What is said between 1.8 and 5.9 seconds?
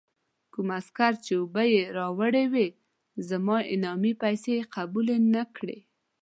راوړې وې، زما انعامي پیسې یې قبول نه کړې.